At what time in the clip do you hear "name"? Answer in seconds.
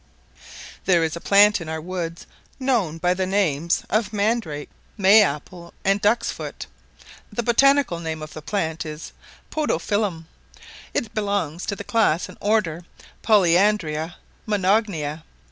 7.99-8.23